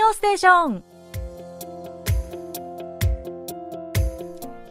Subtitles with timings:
[0.00, 0.82] 曜ステーション。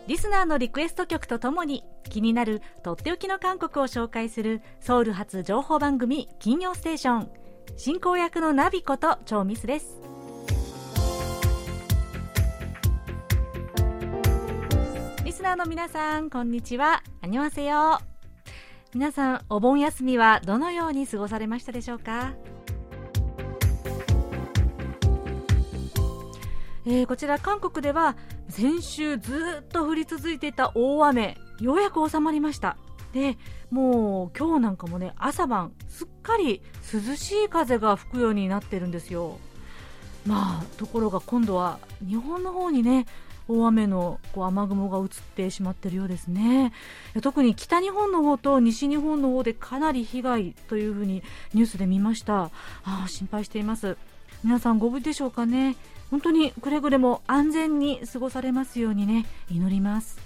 [0.08, 7.30] リスナーのリクエスト曲とともに気になるとっておきの韓国を紹介するソウル発情報番組金曜ステーション。
[7.78, 10.02] 進行役のナビこと超ミスです。
[15.24, 17.04] リスナーの皆さんこんにちは。
[17.22, 18.00] アニョンセヨ
[18.96, 22.34] 皆さんお盆休みはどのように過ごされましたでしょうか？
[26.92, 28.18] えー、こちら韓国では
[28.50, 32.78] 先週ずっと降り続いていた大雨ようやく収まりました。
[33.14, 33.38] で
[33.70, 39.38] もう今日なんかもね朝晩すっかり涼しい風が吹くようになってるんですよ。
[40.26, 43.06] まあところが今度は日本の方にね
[43.48, 46.74] 大雨のこう雨雲が移ってしまってるようですね。
[47.22, 51.22] 特に北日本の方と西日本の方でかなり被害というふうに
[51.54, 52.50] ニュースで見ました。
[52.84, 53.96] あ心配しています。
[54.44, 55.76] 皆さんご無事でしょうかね？
[56.12, 60.20] 本当にくれぐれも安全に過ごされますようにね祈ります。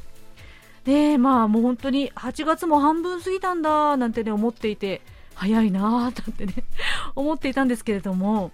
[0.85, 5.01] でまあもう本当に8月も半分過ぎたんだなんてね思っていて
[5.33, 6.53] 早いなーなんてね
[7.15, 8.51] 思っていたんですけれども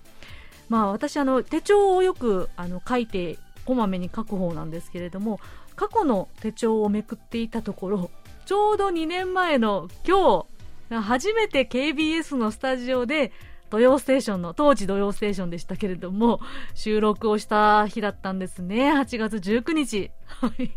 [0.70, 5.40] まあ私あの手帳をよくあの書いてこまめに書く方なんですけれども
[5.76, 8.12] 過去の手帳をめくっていたところ
[8.46, 10.46] ちょうど2年前の今
[10.90, 13.32] 日初めて KBS のスタジオで
[13.70, 16.40] 土曜ステーションの、当時土曜ステーションでしたけれども、
[16.74, 18.92] 収録をした日だったんですね。
[18.92, 20.12] 8月19日。
[20.26, 20.72] はい。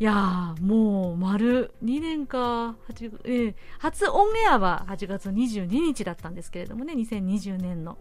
[0.00, 2.74] いやー、もう丸2年か、
[3.24, 7.96] えー、初オンエアは8月22日だったんですけれどもね、2020年の。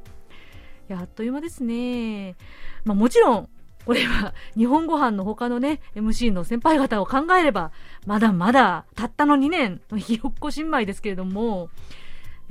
[0.90, 2.36] いや、あっという間ですね。
[2.84, 3.50] まあもちろん、
[3.86, 7.72] これは日本ご飯の他のね、MC の先輩方を考えれば、
[8.08, 11.70] まだまだたったの2年のひよっこ新米ですけれども、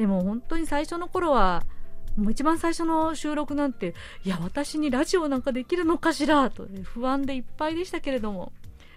[0.03, 1.63] でも本当に最初の頃は、
[2.17, 3.95] もう一番最初の収録なんて、
[4.25, 8.51] いや、私にラジオなんかできるのかしらと不安でいっぱいでしたけれども。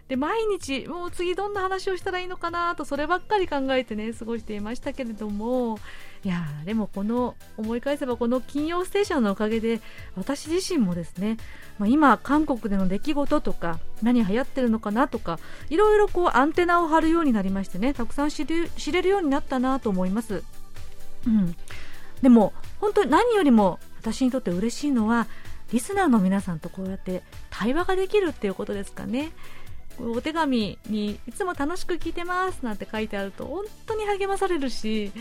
[0.08, 5.78] で、毎日、もう次どんな話をしたらいいのかなと、そればっかり考えてね、過ごしていましたけれども、
[6.24, 9.82] いやでもこの、思い返せばこの金曜ステーションのおかげで、
[10.16, 11.38] 私自身もですね、
[11.78, 15.38] まあ、今、韓国での出来事とか、何流行ってるのかなとか、
[15.70, 20.44] いろいろこうアンテナを張るようになりましてね、たくさん知れるようになったなと思います。
[21.28, 21.56] うん、
[22.22, 25.28] でも本当に何よりも私にとって嬉しいのは
[25.72, 29.32] リスナーの皆さんとこうやって対話ができるっていうことですかね。
[30.00, 35.12] お手紙にいつも楽しく聞いてますなんて書いてあると本当に励まされるし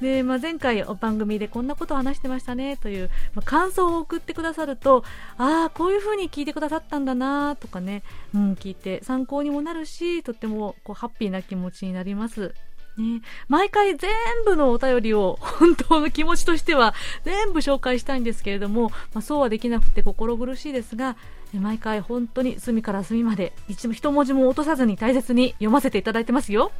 [0.00, 5.04] で、まあ、前回番組でこんなことを話してましたねという、まあ、感想を送ってくださると
[5.36, 8.02] ああこういう風に聞いてくださったんだなとかね、
[8.34, 12.54] うん、聞いて参考にもなるしとってもこうハッピーな気持ちになります。
[12.98, 14.10] ね、毎回全
[14.44, 16.94] 部のお便りを 本当の気持ちとしては
[17.24, 21.16] 全部紹介したいんですけれども、まあ、そうはできなくて心苦しいですが、
[21.54, 26.72] 毎回本当に隅から隅まで一一文字も落とさずに大切に読ませていただいてますよ。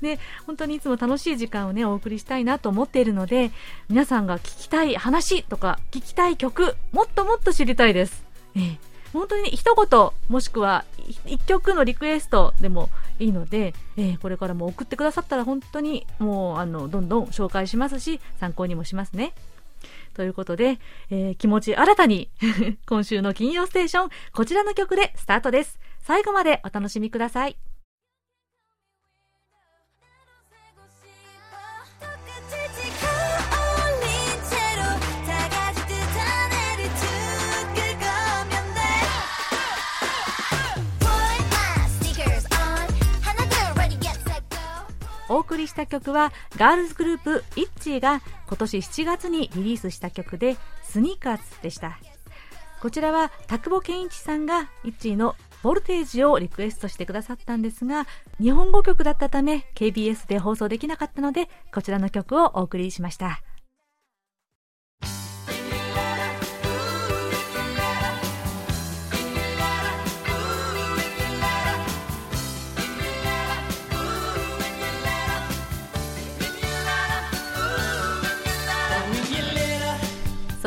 [0.00, 3.50] で、 本当にいつも楽しい時間をね、お送りしたいなと思っているので、
[3.88, 8.24] 皆さんが聞きたい話とか、聞きたい曲、もっともっと知りたいです。
[8.56, 8.76] え
[9.12, 10.84] 本当に一言、もしくは
[11.26, 19.34] 一曲のリクエストでもいいので、えー、これからも送ってくださったら本当にもうあのどんどん紹介しますし参考にもしますね。
[20.14, 20.78] ということで、
[21.10, 22.28] えー、気持ち新たに
[22.86, 25.78] 今週の金曜ステーションこちらの曲でスタートです。
[26.00, 27.56] 最後までお楽しみください。
[45.28, 51.98] お送りした曲はガールズグループイッチーが今年7月にリリースした曲でスニーカーズでした。
[52.80, 58.06] こちらは田久保健一さんがイッチーのボルテージをリクエストしてくださったんですが
[58.40, 63.42] 日本語曲だったため KBS で放送できなかったのでこちらの曲をお送りしました。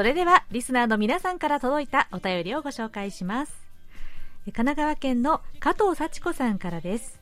[0.02, 3.54] それではリスナーの皆さんから届いたお便りをご紹介します。
[4.46, 7.20] 神奈川県の加藤幸子さんからです。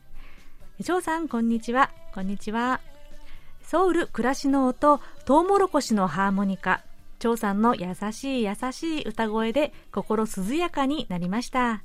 [0.81, 1.92] 張さんこんにちは。
[2.14, 2.80] こんにちは。
[3.64, 6.81] ソウル暮らしの音トウモロコシのハーモニカ。
[7.20, 11.84] 張さんの優しい優しい歌声で心涼やかになりました。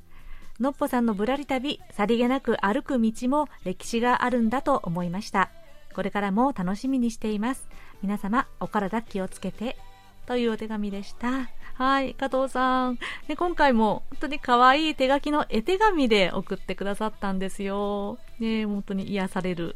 [0.61, 5.49] のっぽさんのぶらり旅さりげなく歩く道も歴史があるんだと思いました。
[5.93, 7.67] これからも楽しみにしています。
[8.01, 9.75] 皆様お体気をつけて。
[10.25, 11.49] というお手紙でした。
[11.75, 12.99] はい、加藤さん。
[13.27, 18.17] で、今回も本当に可愛い手書きの絵手紙で送ってくださったんですよ。
[18.39, 19.75] ね、本当に癒される。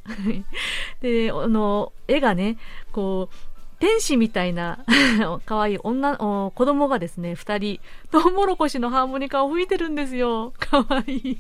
[1.02, 2.58] で、あの、絵がね、
[2.94, 3.36] こう、
[3.80, 4.86] 天使みたいな
[5.46, 7.80] 可愛い女、子供がですね、二人、
[8.12, 10.54] トウモロコシのハーモニカを吹いてるんですよ。
[10.58, 11.38] 可愛い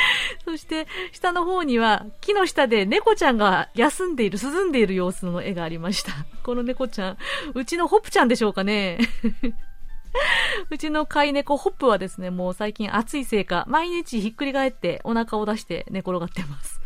[0.44, 6.12] そして、下の方には、木の下で猫ちゃんが休んでいる、涼んでいる様子の絵がありました。
[6.42, 7.18] この猫ちゃん、
[7.54, 8.98] うちのホップちゃんでしょうかね。
[10.70, 16.80] うちの飼い猫ホップはですね、もう最近暑いせいか、毎日ひっくり返ってお腹を出して寝転がってます。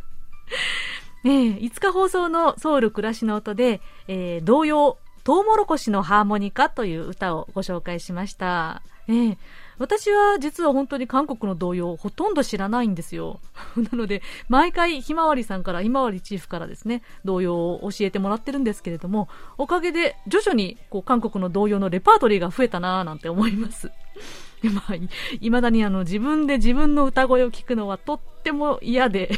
[1.24, 8.82] ねえ、5日放送のソウル暮らしの音で、えー、童謡、トウモロコシのハーモニカという歌をご紹介しました。
[9.08, 9.38] ええ
[9.78, 13.40] 私は実は本当に韓国の童謡ほとんど知らないんですよ。
[13.76, 19.28] なので、毎回ひまわりさんから、ひまわりチーフからですね、童謡を教えてもらってるんですけれども、
[19.58, 23.90] おかげで徐々にこう韓国の童謡のレパートリーが増えたなぁなんて思います。
[24.72, 24.94] まあ、
[25.40, 29.30] いまだにあの自分で自分の歌声を聞くのはとっても嫌で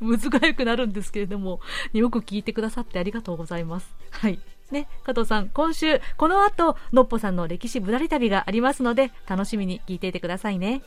[0.00, 1.60] むずがゆくなるんですけれども、
[1.92, 3.94] よく聞いてくださってありがとうございます。
[4.10, 4.38] はい。
[4.74, 10.82] ね、加藤さん、今週、この後、のっぽさんの歴史ぶらり旅がありますので、楽しみに聞いていてくださいね。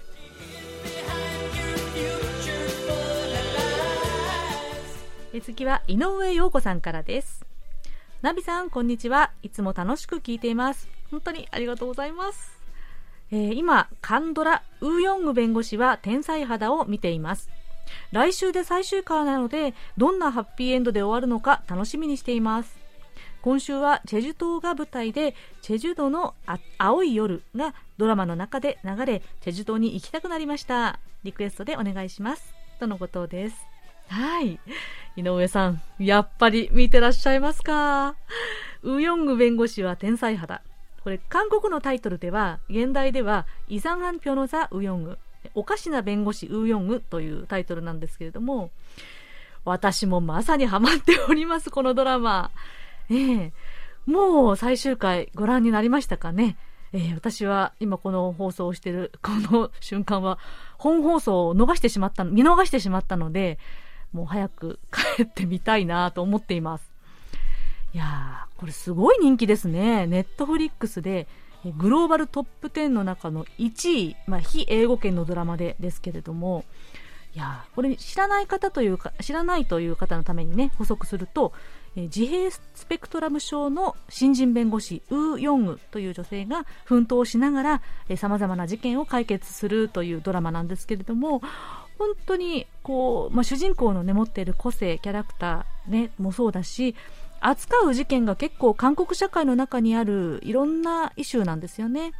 [5.41, 7.45] 次は、井上陽子さんからです。
[8.21, 9.31] ナビさん、こんにちは。
[9.41, 10.89] いつも楽しく聞いています。
[11.09, 12.57] 本当にありがとうございます。
[13.31, 17.49] えー、今、カンドラ、ウーヨング弁護士は天才肌を見ています。
[18.11, 22.76] 来週で最終回なので、どんなハッピーエンドで終わるのか楽しみにしています。
[23.47, 26.35] 今週はチェジュ島が舞台でチェジュ島の
[26.77, 30.99] 青い夜がドラマの中で流れチェジュ島に行きたくなりました。
[31.23, 32.53] リクエストでお願いします。
[32.77, 33.55] とのことです。
[34.09, 34.59] はい。
[35.15, 38.15] 井上さんやっぱり見てらっしゃいますか？
[38.83, 40.61] ウヨング弁護士は天才肌。
[41.01, 45.17] これ韓国のタイトルでは現代ではイザンハンピョノザウヨング。
[45.55, 48.71] おかしな弁護士ウヨングというタイトルなんですけれども
[49.63, 52.51] 私もまさにハマっておりますこのドラマ。
[53.09, 53.53] ええ
[54.05, 56.57] もう最終回ご覧になりましたかね？
[56.93, 60.39] えー、私は今この放送をしているこの瞬間は
[60.77, 63.59] 本放送を逃してしまった見逃してしまったので、
[64.13, 64.79] もう早く
[65.17, 66.89] 帰ってみたいなと思っています。
[67.93, 70.07] いやー、これすごい人気ですね。
[70.07, 71.27] ネットフリックスで、
[71.77, 76.63] グローバルトップ10の中の1位、まあ、非英語圏のドラマでですけれども、
[77.35, 81.53] いやこれ知らない方というか、知らないという方のためにね、補足すると、
[81.95, 87.81] 自閉スペクトラム症の新人弁護士ウー・ヨングという女性が奮闘しながら
[88.17, 91.41] さまざまな事件を解決するというドラマなんですけれども
[91.97, 96.95] 本当にこう、まあ、主人公の、ね、持っている個性キャラクター、ね、もそうだし
[97.39, 102.13] 扱う事件が結構韓国社会の中にあるいろんなイシューなんですよね。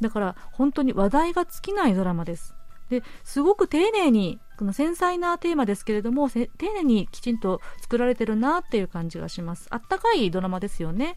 [0.00, 2.54] だから本当に話題が尽きないドラマです。
[3.00, 9.66] ですごく丁寧にこの繊細なテーマですけれども丁寧にきちんと作られてるなっていう感じがします。
[9.70, 11.16] あったかいドラマですよね。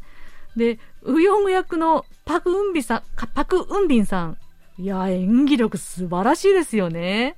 [0.55, 3.03] でウヨング役のパク・ウンビさん
[3.33, 4.37] パク・ウンビンさん。
[4.79, 7.35] いや演技力素晴らしいですよね。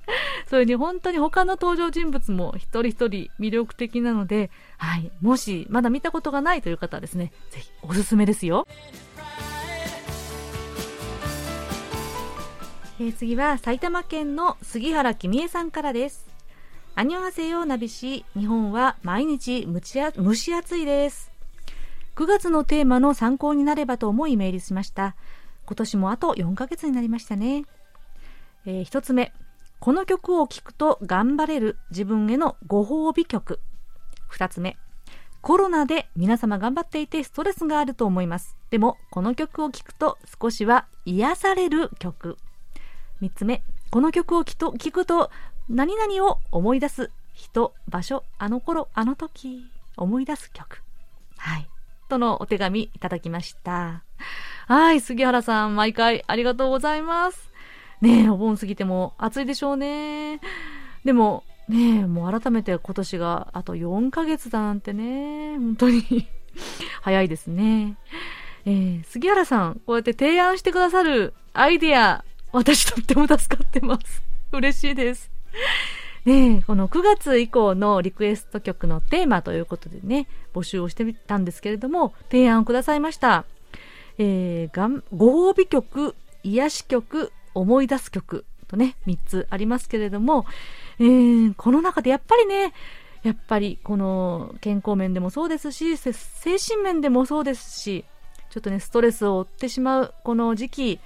[0.47, 8.68] それに本当に他の登場人物も一人一人魅力的なので、はい、もしまだ見たことがないという方はですねぜひおすすめですよ。
[13.01, 16.27] えー、次は埼玉県の杉原君江さんからです。
[16.95, 21.31] アニョハセヨナビシ、日本は毎日蒸し暑いです。
[22.18, 25.15] 9月のテーマの参考になればと思いメールしました。
[25.65, 27.63] 今年もあと4ヶ月になりましたね。
[28.65, 29.31] えー、1つ目、
[29.79, 33.61] この曲を聴くと頑張れる自分へのご褒美曲。
[34.29, 34.77] 2つ目、
[35.39, 38.57] コロナで皆様頑張っていてストレスがあると思います。
[38.71, 42.35] でも、この曲を聴くと少しは癒される曲。
[43.21, 43.61] 3つ目、
[43.92, 45.30] この曲を聴くと
[45.69, 49.66] 何々を思い出す人、場所、あの頃、あの時、
[49.97, 50.81] 思い出す曲。
[51.38, 51.69] はい。
[52.09, 54.04] とのお手紙いただきました。
[54.68, 57.52] はい、杉原さん、毎回ありがとうございます。
[58.02, 60.40] ねえ、お盆過ぎても暑いでしょうね。
[61.04, 66.28] でも、ねえ、もう改めて今年があと4ヶ月だなんてね、本当に
[67.02, 67.95] 早いですね。
[68.66, 74.23] えー、杉原さん、こうやって提案してくださるアイディア、私とっても助かってます。
[74.51, 75.31] 嬉しいです。
[76.25, 83.45] ねこの9月以降のリクエスト曲のテーマということでね、募集をしてみたんですけれども、提案をくださいました。
[84.18, 90.45] えー、がんご褒美曲、癒し曲、思い出す曲とね、3つありますけれども、
[90.99, 92.73] えー、この中でやっぱりね、
[93.23, 96.11] やっぱりこの健康面でもそうですし、精
[96.57, 98.06] 神面でもそうですし、
[98.49, 100.99] ちょっとね、ストレスを負ってしまうこの時期、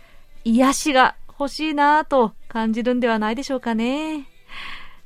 [0.44, 4.28] 癒しが欲しいなぁと感じるんではないでしょうかね。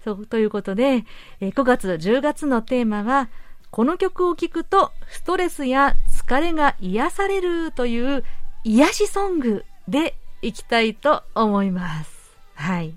[0.04, 1.06] そう、ということで、
[1.42, 3.30] え5月、10月のテーマは、
[3.72, 8.24] この曲を聴くとストレスや疲れが癒されるという
[8.64, 12.38] 癒しソングでいきたいと思います。
[12.56, 12.94] はい。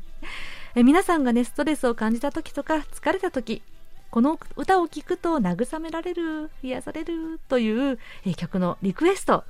[0.75, 3.62] え皆さんがね、ストレスを感じた時とか疲れた時、
[4.10, 9.44] この歌を聴くと慰められる、癒されるというえ曲のリクエスト、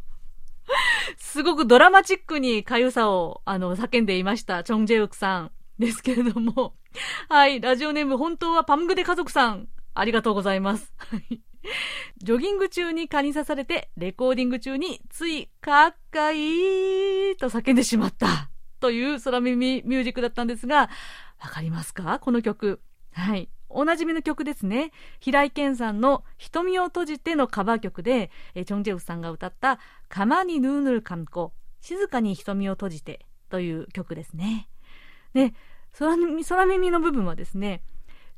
[1.18, 4.64] すごくドラマチックにかゆさを、あの、叫んでいました。
[4.64, 6.74] チョン・ジェウクさんですけれども。
[7.28, 9.68] はい、ラジオネーム本当はパムグデ家族さん。
[9.98, 10.92] ありがとうございます。
[12.18, 18.50] ジョギング中に蚊に刺されて、レコーディング中につい、かっかいいと叫んでしまった。
[18.78, 20.90] という空耳ミュージックだったんですが、
[21.40, 22.18] わかりますか？
[22.20, 22.80] この曲。
[23.12, 23.48] はい。
[23.68, 24.92] おなじみの曲ですね。
[25.18, 34.68] 平井堅さんの瞳を閉じてのカバー曲で、えチョン・ジェウさんが歌った、かまにぬーぬるかんこ、静かに瞳を閉じてという曲ですね。
[35.34, 35.52] で、
[35.98, 37.82] 空耳空耳の部分はですね、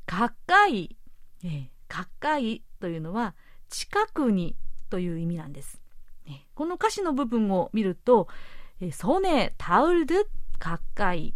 [0.05, 0.97] かっかい、
[1.43, 3.35] えー、かっかいというのは、
[3.69, 4.55] 近くに
[4.89, 5.81] という意味なんです。
[6.53, 8.27] この歌詞の部分を見ると、
[8.91, 10.15] ソネ、タウルド、
[10.59, 11.33] かっかい。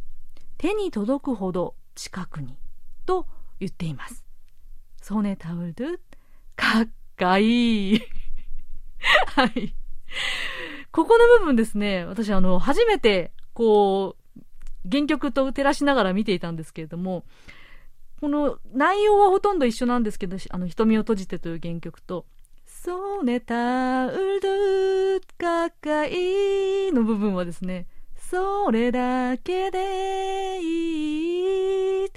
[0.57, 2.57] 手に届くほど近くに。
[3.05, 3.25] と
[3.59, 4.25] 言っています。
[5.01, 5.85] ソネ、タウルド、
[6.55, 7.99] かっかい。
[9.35, 9.73] はい。
[10.91, 14.41] ここの部分ですね、私あの、初めて、こう、
[14.91, 17.23] 原曲と照らしながら見ていたんですけれども、
[18.23, 22.25] この内容はほとんど一緒なんですけど、あの、瞳を閉じてという原曲と、
[22.65, 32.09] そうねたうるかかいの部分はですね、それだけでいい。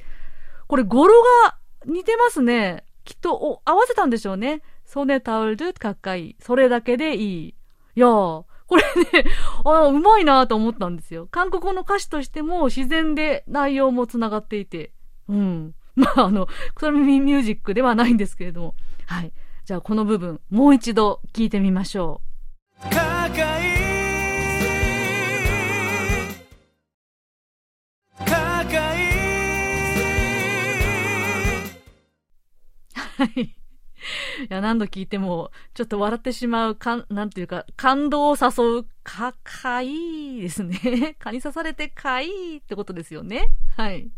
[0.68, 2.84] これ語呂が似てますね。
[3.02, 4.62] きっと合わせたんでしょうね。
[4.84, 6.36] ソネタウルかっかいい。
[6.38, 7.48] それだけでいい。
[7.48, 7.54] い
[7.96, 8.84] やー、これ
[9.22, 9.28] ね、
[9.64, 11.26] あうまいなと思ったんですよ。
[11.32, 14.92] 韓国語の歌詞としても自然で内容も繋がっていて。
[15.28, 15.75] うん。
[15.99, 18.75] まあ、あの、クソミミュージックではないんですけれども。
[19.07, 19.33] はい。
[19.65, 22.21] じゃあこの部分、もう一度聞いてみましょ
[22.81, 22.83] う。
[22.83, 23.37] かかい
[28.19, 29.07] かかい
[32.95, 33.65] はい。
[34.48, 41.16] や、何度聞いても、ちょっと笑ってしまう、かん、なんていうか、感動を誘う、か、かいいですね。
[41.20, 43.50] 蚊に刺されてかいいってことですよね。
[43.76, 44.10] はい。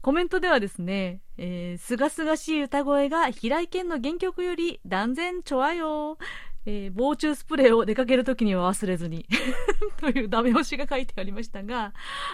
[0.00, 6.16] コメントではですね、えー、すがすがしい歌声が平井堅の原曲より断然ちょわよ。
[6.66, 9.24] えー、防虫スプレーを出かけるときには忘れずに
[9.98, 11.92] というダメ押しが書いてありましたが、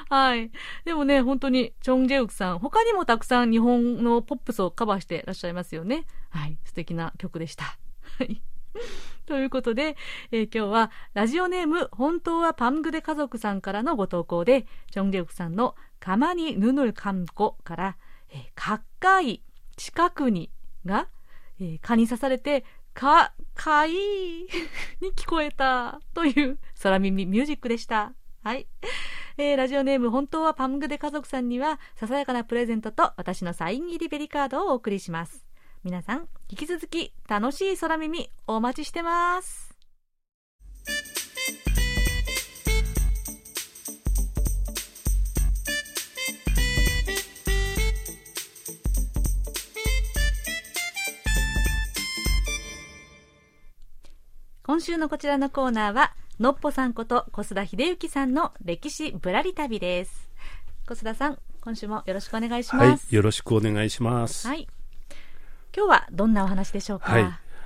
[0.08, 0.50] はい。
[0.86, 6.06] でもね、本当に、チョン・ジェウクさん、他にもたくさん日本のポップスをカバーしてらっしゃいますよね。
[6.32, 7.78] はい、素敵な曲でした。
[8.18, 8.42] はい。
[9.26, 9.96] ということで、
[10.30, 17.96] えー、今日はラジオネーム本当はパングデ家族さんからのご投稿で、チョンギョクさんのかまにぬぬるかんこから、
[18.30, 19.42] えー、かっかい、
[19.76, 20.50] 近くに
[20.84, 21.08] が、
[21.60, 23.92] えー、蚊に刺されて、か、かい
[25.00, 28.14] に聞こえたという空耳ミュージックでした。
[28.42, 28.66] はい。
[29.38, 35.51] えー、ラジオネーム本当はパングデ家族さんには、ささやかなプレゼントと私のサイン入りベリカードをお送りします。
[35.84, 39.74] 皆さん、引き続き楽しい空耳お待ちしてます。
[54.62, 60.30] 今週のこちらのコーナーは、のっぽさんこと小須田秀幸さんの歴史ぶらり旅です。
[60.86, 63.06] 小須田さん、今週もよろしくお願いします。
[63.06, 64.46] はい、よろしくお願いします。
[64.46, 64.68] はい。
[65.74, 67.12] 今日はどんなお話でしょうか？
[67.12, 67.24] はい。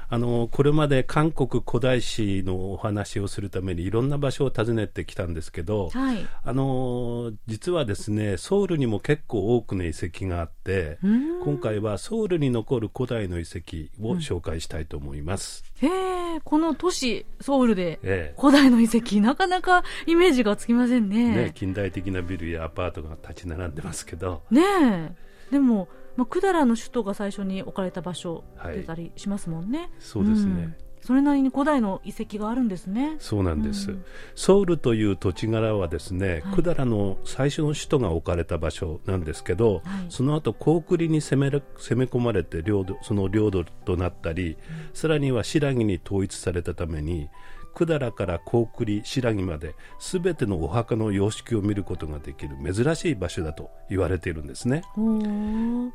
[0.09, 11.01] あのこれまで韓国古代史のお話をするためにいろんな場所を訪ねてきたんですけど、はい、あの実はですねソウルにも結構多くの遺跡があって
[11.43, 21.35] 今回はソウルに残る古代の遺跡を紹介したいと思います、うん、へえこの都市ソウルで古代の遺跡、なかなかイメージがつきませんね。
[21.35, 24.45] ね近代的なビルやアパートが立ち並んでますけど。
[24.53, 25.27] ねえ。
[25.51, 29.78] でもまあ、百済の首都が最初に置かれた場所出たりしますもんね。
[29.78, 30.75] はい、そうですね、うん。
[31.00, 33.16] それなりに古代の遺跡があるんですね。
[33.18, 33.92] そうなんです。
[33.92, 34.04] うん、
[34.35, 44.56] ソウルという土地柄はですね、百、済、の最初の首都が置かれた場所なんですけど、はい、その後高句麗に攻め攻め込まれて領土その領土となったり、うん、
[44.94, 47.28] さらには新羅に統一されたために
[47.76, 54.83] 百済から高句麗新羅まで全てのお墓の様式を見ることができる珍しい場所だと言われているんですね。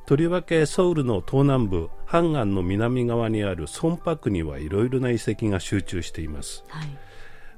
[0.06, 6.88] とりわけソウルの東南部ハンガンの南側にあるソンパクにはいろいろな遺跡が集中しています、はい。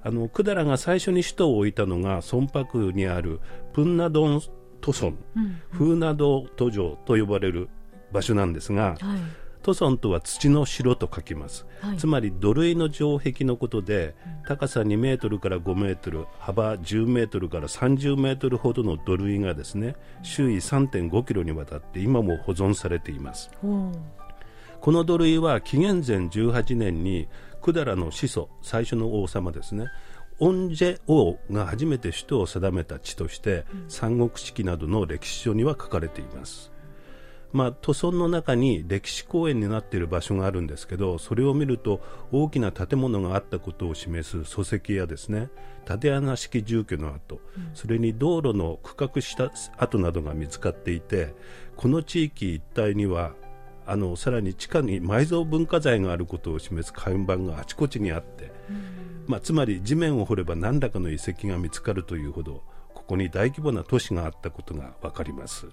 [0.03, 3.41] あの百済が最初に首都を置いたのがソンパクにある
[3.73, 4.41] プンナドン
[4.79, 7.69] トソン、うんうん、フーナドト城と呼ばれる
[8.13, 23.67] 場所なんですが、はいトソンとは土の城と書きます、はい、つまり土塁の城壁のことで、うん、高さ2メートルから5メートル幅10メートルから30メートルほどの土塁がですね周囲3.5キロにわたって今も保存されています、う。
[23.67, 23.93] ん、
[24.81, 27.27] この土塁は紀元前18年に
[27.61, 29.87] 百済の始祖最初の王様ですね
[30.39, 36.72] オンジェ王が初めて首都を定めた地として、うん、三国志記などの歴史書には書かれています
[37.53, 45.49] まあ、都村の中に歴史公園になっている場所があるんですけどそれを見ると大きな建物があったことを示す礎石やですね。
[45.85, 51.35] 縦穴式住居の跡、うん、それに道路の区画した跡などが見つかっていて
[51.75, 53.33] この地域一帯には
[53.85, 62.63] あのさらに地下に埋蔵文化財があることを示す看板があちこちにあって、うん、まあ、つまり地面を掘れば何らかの遺跡が見つかるというほど
[62.93, 65.67] ここに大規模な都市があったことが分かります。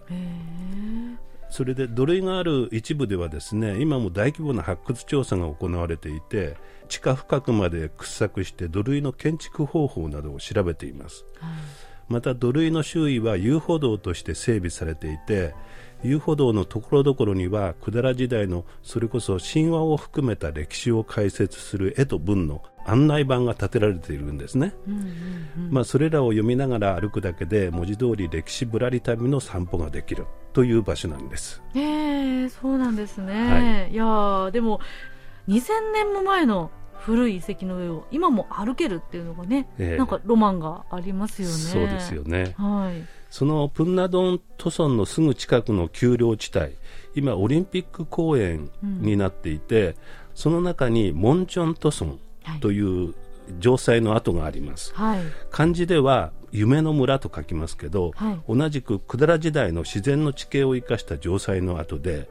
[1.51, 6.57] それで土塁がある一部ではですね今も大規模な発掘調査が行われていて
[6.89, 11.51] 地下深くまで掘削して土塁の建築方法などを調べています、はい、
[12.09, 15.55] また土塁の周囲は遊歩道として整備されていて
[16.03, 25.01] 遊歩道のところどころには百済時代のそれこそ神話を含めた歴史を解説する絵と文の案内板が立てられているんですね、うんうん
[25.67, 31.63] うん、まあ、それらを読みながら歩くだけで文字通り歴史ぶらり旅の散歩ができるという場所なんです。
[31.75, 34.81] えー、そうなんですね、はい、いやでも
[35.49, 41.55] 2000年も前の古い遺跡の上を今も歩けるっていうのがね、えー、なんかロマンがありますよね。
[41.55, 46.75] そうですよね、はい、そのプンナドントソンのすぐ近くの丘陵地帯
[47.15, 49.95] 今オリンピック公園になっていて、うん、
[50.35, 52.21] その中にモンチョントソン
[52.61, 53.15] という
[53.61, 62.27] 城塞の跡があります、はい、漢字では夢の村と書きますけど、はい、同じく百済時代の自然の地形を生かした城塞の跡で、うん、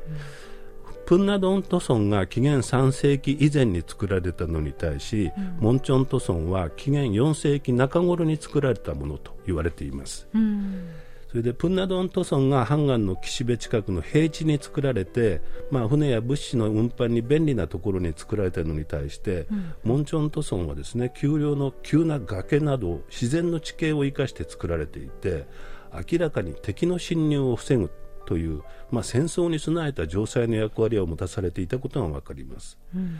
[1.06, 10.28] プンナドントソンが紀元3世紀以前に作られたのに対し、うん、モンチョントソンは紀元4世紀中頃に作られたものと言われています。
[10.34, 10.90] うん
[11.30, 25.46] それでプンナドント村がハンガンの岸辺近くの平地に作られて、まあ、船や物資の運搬に便利なところに作られたのに対して、うん、モンチョント村はですね丘陵の急な崖など自然の地形を生かして作られていて
[25.94, 27.92] 明らかに敵の侵入を防ぐ
[28.26, 33.20] という、まあ、戦争に備えた城塞の役割を持たされていたことが分かります、うんうん、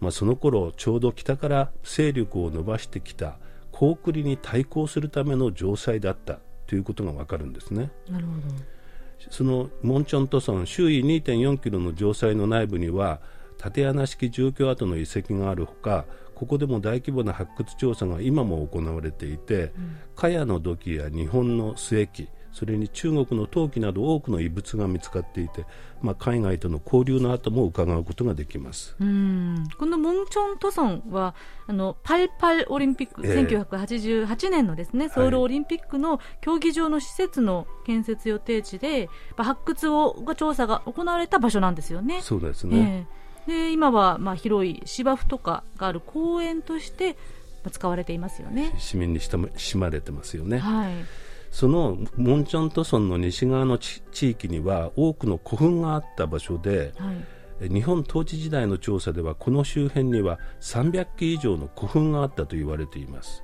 [0.00, 3.38] まあ、その頃ちょうど北から勢力を伸ばしてきた
[3.72, 7.90] 高句麗に対抗するための城塞だったということがわかるんですね。
[8.10, 8.54] なるほど
[9.30, 13.20] そのモンチョント村周囲2.4キロの城塞の内部には
[13.58, 25.66] 縦穴式住居跡の遺跡があるほかここでも大規模な発掘調査が今も行われていて、うん、茅の土器や日本の末木それに中国の陶器など多くの遺物が見つかっていて、
[26.00, 28.96] まあ、海外との交流の後も伺うことができます。
[28.98, 29.68] うん。
[29.78, 31.34] このモンチョン・トソンは
[31.66, 42.22] あのパルパルオリンピック、えー、1988年のですねソウルオリンピックの競技場の施設の建設予定地で、はい、発掘をが調査が行われた場所なんですよね。
[42.22, 43.06] そうですね、
[43.46, 47.18] えー、で今はまあ広い芝生とかがある公園として
[47.70, 48.72] 使われていますよね。
[48.78, 50.56] 市民にしまれてますよね。
[50.56, 51.25] はい
[51.56, 57.10] そのモンチョント村の西側の地域には多くの古墳があった場所で、は
[57.64, 63.42] い、日本統治時代の調査ではこの周辺には300基以上の古墳があったと言われています、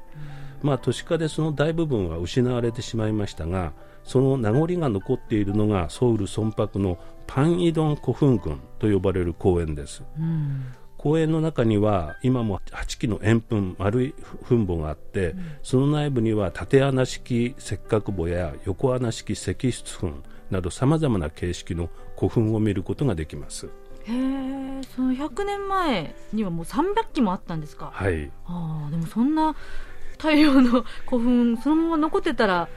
[0.63, 3.73] うん、まあ、都市化でその大部分は失われてしまいましたが
[4.05, 10.67] その名残が残っているのがソウル村泊のパンイドン古墳群と呼ばれる公園です、うん
[11.03, 23.67] 公園の中には今も8基の円墳丸い墳墓があって、うん、その内部には縦穴式石角墓や横穴式石室墳などさまざまな形式の古墳を見ることができます。
[24.05, 27.91] へえその100年前にはもう300基もあったんですか？
[27.93, 28.31] はい。
[28.47, 29.57] あでもそんな
[30.19, 32.69] 大量の古墳そのまま残ってたら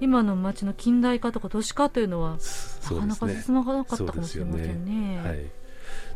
[0.00, 2.38] 今の町の近代化とか都市化というのは、
[2.90, 5.50] なかなか進まなかったかもしれませんね。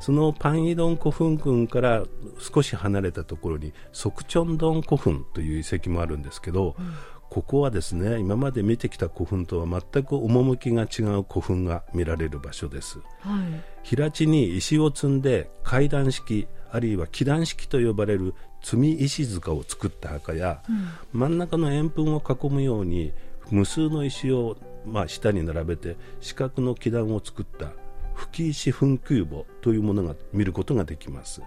[0.01, 2.05] そのパンイドン古墳群から
[2.39, 6.95] 少し離れたところにソクチョンドン古墳という遺跡もあるんですけど、うん、
[7.31, 23.13] ここはですね今まで見てきた古墳とは全く趣が違う古墳が見られる場所です、はい、平地に石を積んで階段式あるいは基壇式と呼ばれる積み石塚を作った墓や、うん、真ん中の円墳を囲むように
[23.51, 27.73] 無数の石を、まあ、下に並べて四角の基壇を作った
[28.19, 31.41] 吹石墳丘墓というものが見ることができます、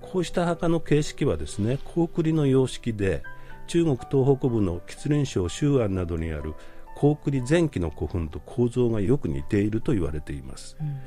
[0.00, 3.22] こうした墓の形式はですね高句麗の様式で
[3.66, 6.54] 中国東北部の吉林省周安などにある
[6.94, 11.00] 高句麗前期の古墳と構造がよく似ていると言われています、うん、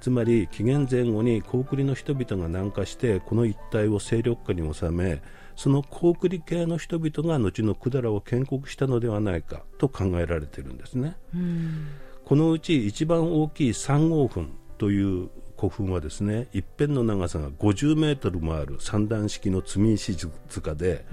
[0.00, 5.22] つまり紀元前後に高句麗の人々が南下してこの一帯を勢力下に収め
[5.54, 11.88] その高句麗系の人々が後の百済を建国したのではないかと考えられているんですね、うん
[12.28, 21.06] このうち一番大きい3号墳という古墳はですね一辺の長さが50メートルもある三段式の積み石塚で、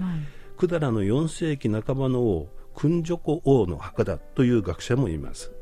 [0.60, 5.52] 百済の4世紀半ばの王訓女湖王の墓だという学者もいます。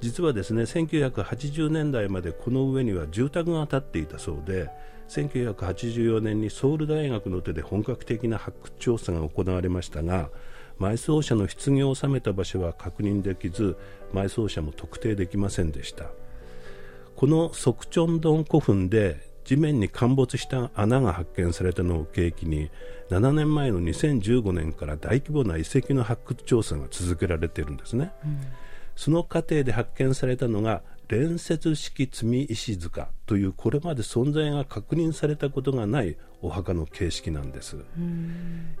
[0.00, 4.68] 実はですね1980年代までこの上には住宅が建っていたそうで
[5.08, 10.28] 1984年にソウル大学の手で本格的な発掘調査が行われましたが
[10.78, 13.76] 埋葬者の棺を収めた場所は確認できず
[14.12, 16.10] 埋葬者も特定できませんでした。
[17.16, 22.68] このソクチョンドン古墳で地面に陥没した穴が発見されたのを契機に
[23.10, 28.40] 7年前の2015年から大規模な遺跡の発掘調査が続けられているんですね、うん、
[28.96, 37.76] その過程で発見されたのが連接式積み石塚というこれまで存在が確認されたことがないお墓の形式なんです。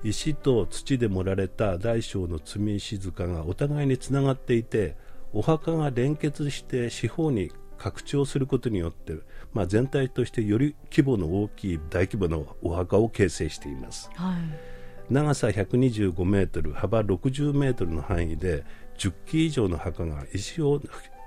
[0.02, 4.96] 石と土で盛られた大小の積み石塚がお互いにつながっていて
[5.32, 9.14] お墓が連結して四方に拡張することによって、
[9.52, 18.64] まあ、全体としてより規模の大きい大規模なお墓を形成しています、はい、長さ125メートル幅60メートルの範囲で
[18.98, 20.80] 10基以上の墓が石を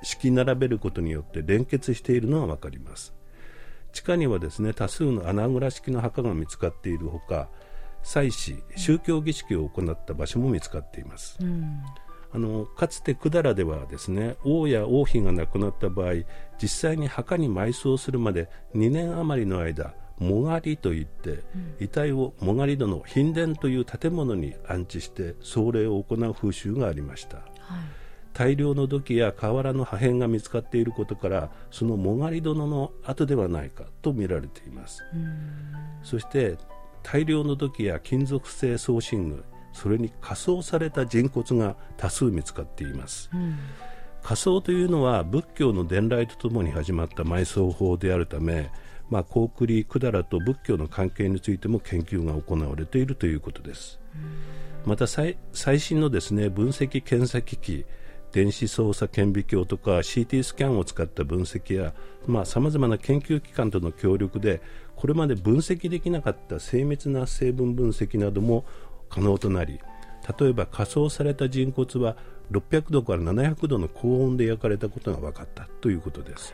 [0.03, 3.13] 敷き並べることによって連結しているのが分かります。
[3.91, 7.49] 地下にはですね多数の穴蔵式の墓が見つかっているほか
[8.03, 11.81] 祭祀宗教儀式を行った場所も見つかっています、うん、
[12.31, 16.13] あのかつて百済ではですね王や王妃が亡くなった場合
[16.61, 27.98] 実際に墓に埋葬するまで2年余りの間もがりといって、うん、遺体をもがり戸の賓殿という建物に安置して葬礼を行う風習がありました、はい
[28.33, 35.03] 大量の土器や瓦の破片が見つかっていることからそのもがり殿の跡ではないかと見られています。
[36.03, 36.57] そして
[37.03, 43.29] 大量の土器や金属製装身具それに仮装された人骨が多数見つかっています、
[44.23, 48.69] 仮装というのは仏教の伝来とともに始まった埋葬法であるため
[49.09, 53.99] まあ、高句麗百済と仏教の関係についても研究が行われているということです。
[54.85, 55.35] また最
[55.79, 57.85] 新のですね分析検査機器
[58.31, 61.93] 電子操作顕微鏡とか CT スキャンを使った分析や
[62.45, 64.61] さまざ、まな研究機関との協力で
[64.95, 68.65] これまで分析できなかった精密な成分分析なども
[69.09, 69.79] 可能となり
[70.39, 72.15] 例えば仮装された人骨は
[72.51, 76.53] 600度から700度の高温で焼かれたことが分かったということです。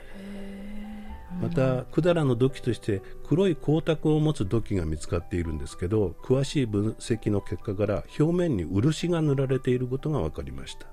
[1.42, 10.88] また百済の土器として黒い光沢を持つ土器が見つかっているんですけど詳しい分析の結果から表面に漆が塗られていることが分かりました。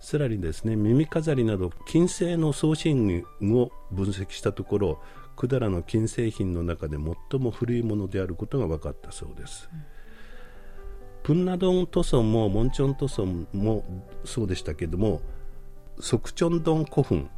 [0.00, 5.02] さらにですね耳飾りなど金製の装身具を分析したところ
[5.36, 6.98] 百済の金製品の中で
[7.30, 9.82] 最も古いものであることが分かったそうです、うん、
[11.22, 13.84] プンナドン塗装もモンチョン塗装も
[14.24, 15.22] そうでしたけども
[15.98, 17.30] ソクチョンドン古墳、うん、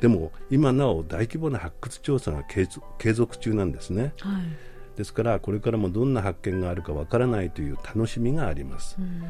[0.00, 9.22] でも今なお大規模な発掘調査が継続中なんですね、はい、ですからこれからもどんな発見があるかわからないという楽しみがあります、うん。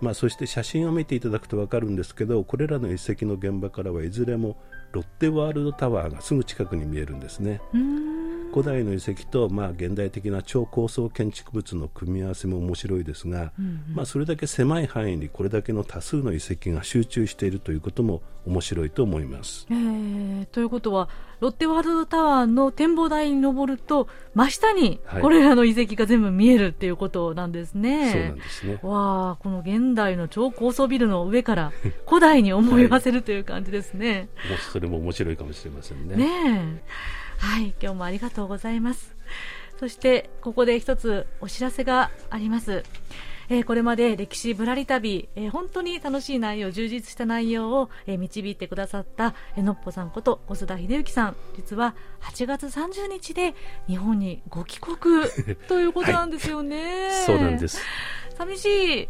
[0.00, 4.56] まあ、そして写真を見ていただくと分かるんですけどこれらの遺跡の現場からはいずれも
[4.92, 7.62] ロッテワールドタワーがすぐ近くに見えるんですね。
[8.52, 19.66] 古代の遺跡と、まあ、現代的な超高層建築物の組み合わせも面白いですが、うんうん、まあ、それだけ狭い範囲にこれだけの多数の遺跡が集中しているということも面白いと思います。
[19.70, 21.08] えー、ということは
[21.40, 28.00] ロッテワールドタワーの展望台に登ると真下にこれらの遺跡が全部見えるっていうことなんですね。
[28.00, 31.72] はい、そうなんですねわあこの現代の超高層ビルの上から
[32.06, 34.28] 古代に思い馳せるという感じですね。
[34.36, 36.16] はい、それも面白いかもしれませんね。
[36.16, 36.82] ね
[37.42, 39.16] はい、今日もありがとうございます。
[39.80, 42.84] そしてここで一つお知らせがあります。
[43.48, 53.56] えー、これまで歴史ぶらり旅、えー、本当に楽しい内容、充実した内容を、えー、導いてくださった、えー、のっぽさんこと小須田秀幸さん、実は8月30日で
[53.88, 54.96] 日本にご帰国
[55.66, 57.08] ということなんですよね。
[57.08, 57.82] はい、そうなんです。
[58.38, 59.08] 寂しい。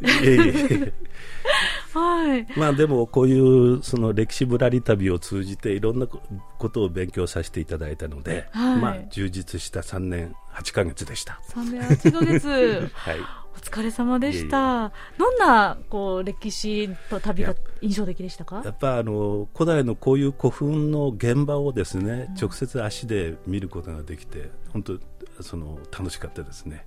[1.93, 2.47] はい。
[2.57, 11.41] まあでもこういうその歴史ぶらり旅を通じていろんなことを勉強させていただいたので、はい、まあ充実した3年8ヶ月でした。
[11.51, 12.91] 3年8ヶ月。
[12.95, 13.17] はい。
[13.55, 14.93] お疲れ様でした。
[15.19, 18.63] どんなこう歴史と旅が印象的でしたか？
[18.65, 24.99] やっぱあの古代のこういう古墳の現場をですね、うん、直接足で見ることができて本当
[25.41, 26.87] その楽しかったですね。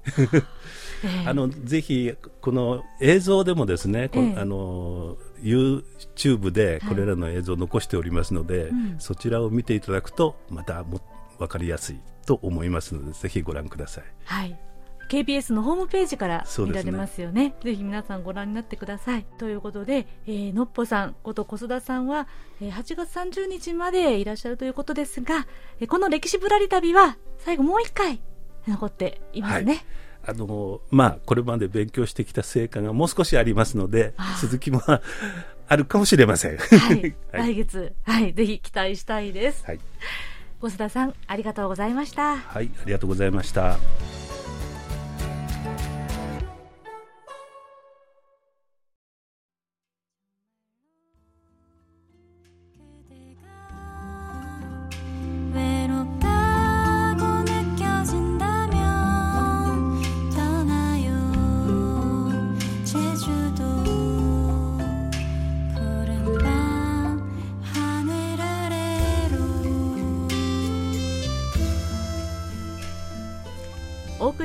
[1.26, 11.02] あのぜひこの映像でもですね、えー、あの YouTube でこれらの映像を残しておりますので、はいうん、そちらを見ていただくとまたも
[11.38, 14.04] 分かりやすいと思いますのでぜひご覧ください。
[14.26, 14.60] はい。
[15.08, 19.26] KBS のホームページから見られますよね、ね、ぜひ皆さんご覧になってください。
[19.38, 22.28] ということで、えー、のっぽさんこと小須田さんは、
[22.62, 25.48] えー、8月30日までいらっしゃるということですが、
[25.80, 28.22] えー、この歴史ぶらり旅は最後もう一回
[28.68, 29.86] 残っていますね、はい
[30.28, 34.82] あのまあ、これまで勉強してきた成果がもう少しありますので、続きも
[35.68, 36.58] あるかもしれません。
[36.58, 39.64] はい、来月、はい、ぜひ期待したいです。
[39.66, 39.80] はい、
[40.60, 42.38] 小須田さん、ありがとうございました。
[42.38, 43.78] はい、ありがとうございました。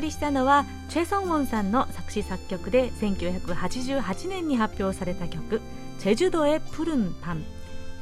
[0.00, 5.60] 送りしたのはチェ・ソンウォンさんの作詞作曲で1988年に発表された曲
[6.00, 7.44] 「チェジュドへプルンパン」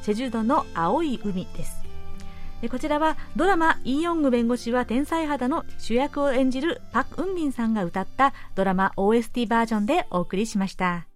[0.03, 1.77] チェジュドの青い海です。
[2.71, 11.08] こちらはドラマ「イ・ヨング弁護士は天才肌」の主役を演じるパク・ウンミンさんが歌ったドラマ OST バージョンでお送りしました。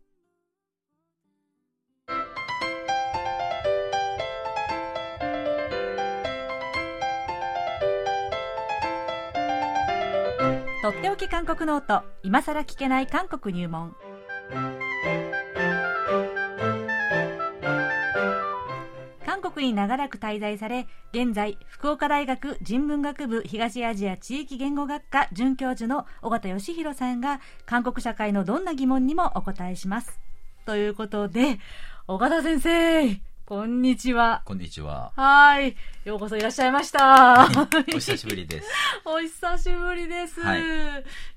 [10.99, 13.97] っておき韓国ノート今さら聞けない韓国入門
[19.25, 30.21] 韓国に長らく滞在され現在福岡大学人文学部東アジア地域言語学科准教授の尾形義弘さんが韓国社会のどんな疑問にもお答えします
[30.67, 31.59] ということで
[32.07, 34.41] 尾形先生こんにちは。
[34.47, 35.13] こんにちは。
[35.15, 35.77] はい。
[36.07, 37.51] ようこそいらっしゃいました。
[37.95, 38.69] お久しぶりです。
[39.05, 40.41] お久しぶりです。
[40.41, 40.63] はい、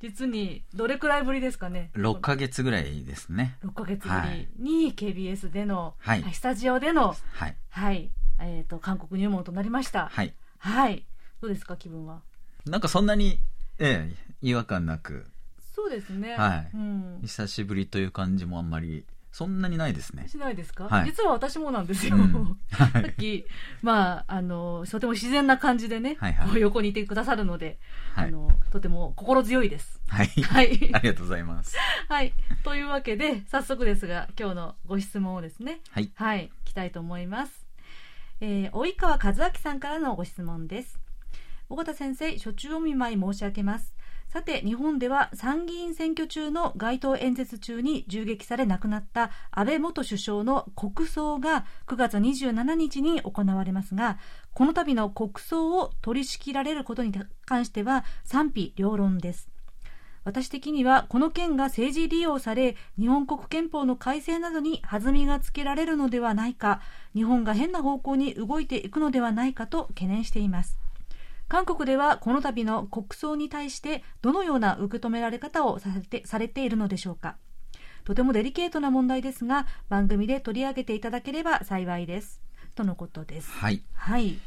[0.01, 3.58] 実に、どれくらいぶりですかね？6ヶ月ぐらいですね。
[3.65, 7.58] 6ヶ月ぶりに KBS での、はい、スタジオでの、はい。
[7.69, 8.10] はい。
[8.39, 10.08] えっ、ー、と、韓国入門となりました。
[10.08, 10.34] はい。
[10.60, 11.06] はい。
[11.41, 12.21] どうですか、気分は？
[12.65, 13.41] なんかそんなに、
[13.78, 15.28] ええ、違和感なく。
[15.75, 16.36] そうですね。
[16.36, 16.71] はい。
[16.73, 20.30] うん、久しぶりという感じもあんまりそんなにないですね。
[20.30, 22.15] しないですか、はい、実は私もなんですよ。
[22.15, 23.45] うん、 さっき、
[23.82, 27.78] まあ、あの、とても自然な感じでね、はいはい、横にいてくださるので、
[28.13, 30.00] はい、あの、とても心強いです。
[30.08, 30.28] はい。
[30.41, 30.89] はい。
[30.93, 31.76] ありがとうございます。
[32.08, 32.32] はい。
[32.63, 36.10] というわけで、早速ですが、今日のご質問をですね、はい。
[36.15, 37.65] はい、きたいと思います。
[38.39, 41.00] えー、及川和明さんからのご質問です
[41.69, 43.94] 尾形先生初中お見舞い申し上げます
[44.36, 54.17] さて日本では参議院選挙中の街頭演説中に銃撃され亡くなった安倍元首相の国葬が9月27日に行われますが
[54.54, 57.13] この度の国葬を取り仕切られることに
[57.45, 59.48] 関しては賛否両論です。
[60.26, 66.82] 私的にはこの件が政治利用され日本国憲法の改正などに弾みがつけられるのではないか
[67.13, 70.85] 日本が変な方向に動いていくのではないかと懸念しています。
[71.47, 77.38] 韓国ではこの度の国葬に対してどのような受け止められ方をされてされているのでしょうか？
[78.03, 82.41] とてもデリケートな問題ですが番組で取り上げていただければ幸いです。
[82.75, 83.49] とのことです。
[83.51, 84.38] はい、はい。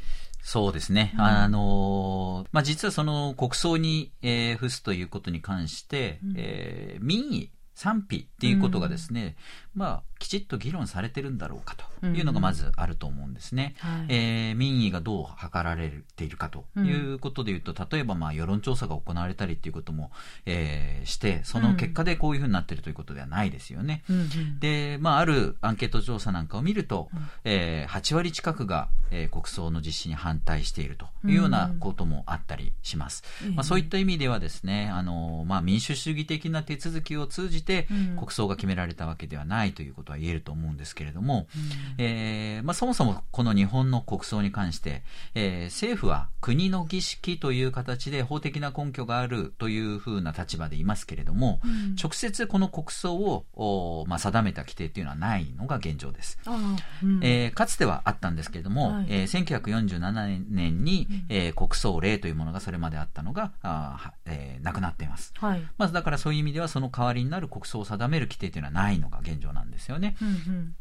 [0.41, 1.13] そうですね。
[1.15, 9.35] うん、あのまあ、実はその国葬に、えー、付すということに関して、うん、えー、民意、賛否っていうことがですね、
[9.75, 13.75] うん、まあ、きちっと議論されてるんだろうかというのがまずあると思うんですね。
[13.83, 20.11] うえー、民意がどう図られているかということでいうと、例えばまあ世論調査が行われたりっていうことも、
[20.45, 24.03] えー、して、その結果でこういうふうになっているということではないですよね。
[24.09, 33.23] うん、で、まあ、あるアンケート調査なんかを見ると、うん、えー、8割近くが、えー、国葬の実施に反対しているというようなこともあったりします。
[33.55, 41.47] まあ、そういった意味ではですね、あのまあ、民主主義的な手続きを通じて国葬が決められたわけではないということは言えると思うんですけれども、
[41.97, 45.03] うん、えー、まあ、そもそもこの日本の国葬に関して、
[45.35, 56.39] えー、政府は国の儀式という形で法的な根拠があるというふうな立場でいますけれども、うん、直接この国葬を、まあ、定めた規定というのはないのが現状です。
[57.03, 65.33] うん、えー、かつてはあったんですけれども、はい、えー、1947年に、うん、えー、国葬令というものがそれまであったのがあ、えー、なくなっています。
[65.37, 69.98] はい、まずだからそういう意味ではその代わりになる国葬を定める規定というのはないのが現状なんですよね。
[70.21, 70.75] うんうん。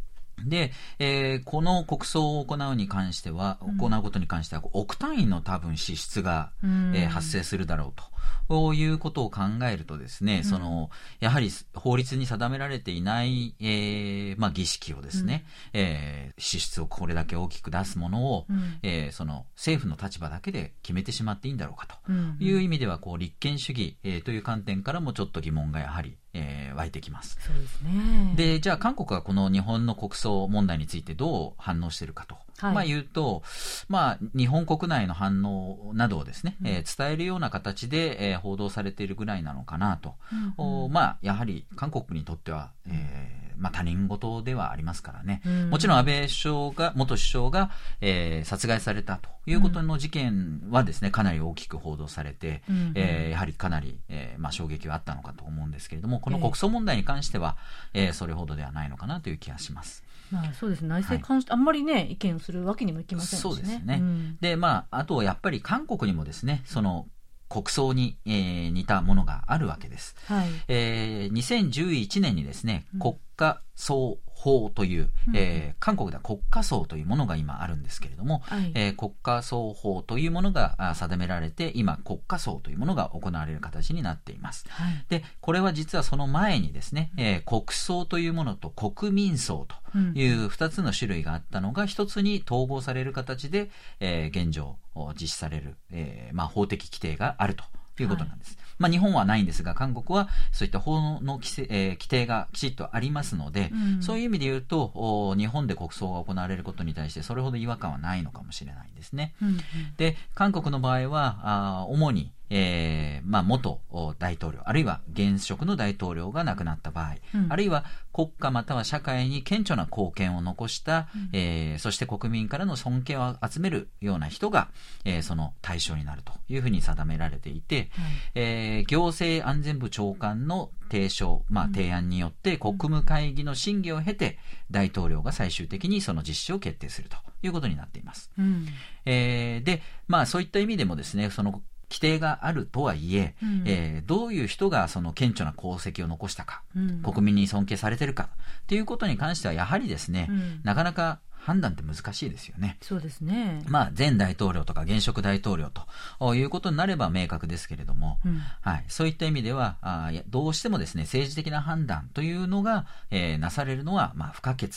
[0.47, 8.05] で、えー、この国葬を行うに関しては、行うことに関しては、億単位の多分支出が、えー、発生するだろうと。
[8.49, 22.13] こういうことを考えるとですね、うん、その、やはり法律に定められていない、えー、まあ、儀式をですね、うん、えー、支出をこれだけ大きく出すものを、うん、えー、その、政府の立場だけで決めてしまっていいんだろうかと。
[22.41, 27.37] いう意味では、こう、立憲主義、えー、という観点からもちょっと疑問がやはり、えー、湧いてきます。
[27.41, 28.35] そうですね。
[28.37, 32.37] で、じゃあ韓国はこの日本の国葬問題についてどう反応しているかと。
[32.59, 33.43] はい、まあ言うと、
[33.89, 40.15] まあ日本国内の反応などをですね、うん、えー、伝えるような形で、えー、報道されているぐらいなのかなと。
[40.59, 57.57] うんうん、まあやはり韓国にとっては、えーまあ、他人事ではありますからね、うん、もちろん安倍首相が元首相が、えー、殺害されたということの事件はですね、かなり大きく報道されて、うん、えー、やはりかなり、えーまあ、衝撃はあったのかと思うんですけれどもこの国葬問題に関しては、
[57.95, 60.03] えー、えー、それほどではないのかなという気がします。
[60.31, 60.89] まあ、そうですね。
[60.89, 63.55] 内政関して、はい、あんまりね意見をするわけにもいきませんしね。
[63.55, 67.07] そうですね、うん、でまあ、あとやっぱり韓国にもですねその
[67.49, 70.15] 国葬に、えー、似たものがあるわけです。
[70.27, 94.77] はい、えー、2011年にですね、国家葬法という、うん、えー、韓国では国家葬というものが今あるんですけれども、はい、えー、国家葬法というものが定められて今国家葬というものが行われる形になっています、はい、でこれは実はその前にですね、えー、国葬というものと国民葬という2つの種類があったのが1つに統合される形で、えー、現状
[95.21, 97.65] 実施される、えーまあ、法的規定があると
[98.01, 98.57] いうことなんです。
[98.57, 109.35] はい、まあ、日本はないんですが、韓国はそういった法の規制、えー、規定がきちっとありますので、うん、そういう意味で言うと、日本で国葬が行われることに対してそれほど違和感はないのかもしれないんですね。
[109.43, 109.59] うん、
[109.97, 113.81] で、韓国の場合は、あ主に、えー、まあ、元
[114.19, 124.69] 大統領、あるいは現職の大統領が亡くなった場合、うん、あるいは国家または社会に顕著な貢献を残した、うん、えー、そして国民からの尊敬を集めるような人が、
[125.05, 127.89] えー、その対象になるというふうに定められていて、はい、
[128.35, 134.39] えー、行政安全部長官の提唱、まあ、提案によって国務会議の審議を経て、
[134.71, 138.31] 大統領が最終的にその実施を決定するということになっています。
[138.39, 138.67] うん、
[139.05, 148.29] えー、で、まあ、そういった意味でもですね、その規定があるとはいえうん、えー、どういう人がその顕著な功績を残したか、うん、国民に尊敬されてるか
[148.67, 152.77] ということに関してはやはりですね、うん、なかなか判断って難しいですよね。
[152.83, 153.63] そうですね。
[153.69, 155.71] まあ、前大統領とか現職大統領
[156.19, 164.69] ということになれば明確ですけれども、うん、はい、そういった意味ではあどうしてもですね、政治的な判断というのが、えー、なされるのは、まあ、不可欠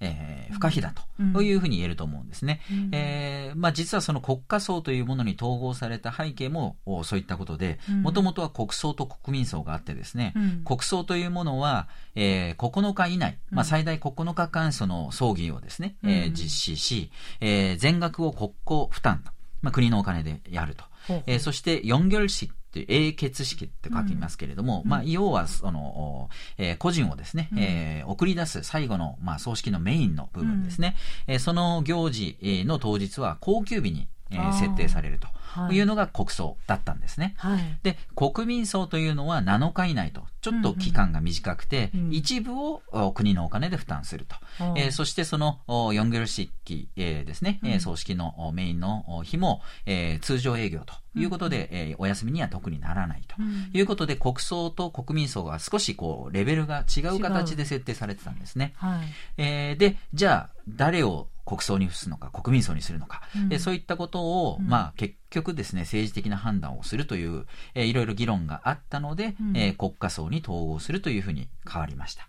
[0.00, 0.92] えー、不可避だ
[1.32, 2.60] というふうに言えると思うんですね。
[2.70, 19.32] うん、えー、まあ、実はその国家層というものに統合された背景もそういったことで、もともとは国葬と国民葬があってですね、うん、国葬というものは、えー、9日以内、まあ、最大9日間その葬儀をですね、えー、実施し、えー、全額を国庫負担と、
[19.62, 20.84] まあ、国のお金でやると。
[21.26, 30.94] えー、そして4行式という英決式って書きますけれども、うん、まあ、要はその、えー、個人をですね、うん、えー、送り出す最後の、まあ、葬式のメインの部分ですね、
[31.26, 35.28] うん、えー、その行事の当日は高級日にえー、設定されると。
[35.72, 35.80] い。
[35.80, 37.34] うのが国葬だったんですね。
[37.38, 44.36] はい、で、国民葬というのは7日以内と、ちょっと期間が短くて、うんうん、一部を国のお金で負担すると。
[44.76, 45.60] えー、そしてその
[45.92, 53.36] ヨンゲル式、えー、ですね、うん、葬式のメインの日も、えー、通常営業ということで、うん、えー、お休みには特にならないと。
[53.72, 58.74] いうことで、国葬と国民葬が少しこうレベルが違う形で設定されてたんですね。
[58.76, 59.06] はい、
[59.38, 72.26] えー、で、じゃあ誰を国葬にするのか、国民葬にするのか、うん、でそういったことを、うん、まあ、結局ですね、政治的な判断をするという、えー、いろいろ議論があったので、うん、えー、国家葬に統合するというふうに変わりました。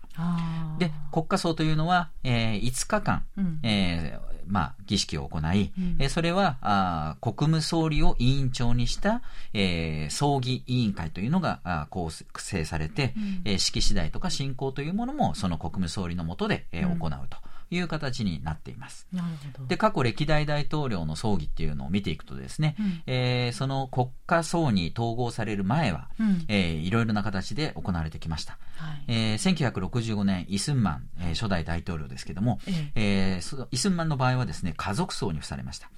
[0.78, 9.20] で、国家葬というのは、えー、5日間、うん、えー、まあ、儀式を行い、うん、えそれはあ国務総理を委員長にした、
[9.52, 17.36] えー、葬儀委員会というのがあ構成されて、うん、えー、式次第とか進行というものもその国務総理の下で、えー、行うと。
[17.70, 19.06] いう形になっています。
[19.68, 28.58] で、過去歴代大統領の葬儀っていうのを見ていくとですね、うん、えー、その国家葬に統合される前は、うん、えー、いろいろな形で行われてきました。
[28.76, 35.90] はい、えー、1965年、イスンマン、えー、初代大統領ですけども、ええー、イスンマンの場合はですね、家族葬に付されました。